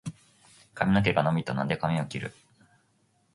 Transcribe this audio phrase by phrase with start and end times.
[0.73, 2.33] 髪の毛が伸びたので、髪を切る。